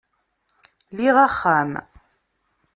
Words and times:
Liɣ 0.95 1.15
axxam. 1.27 1.71